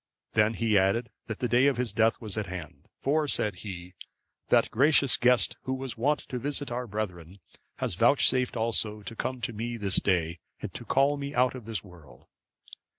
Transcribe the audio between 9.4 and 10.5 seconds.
to me this day,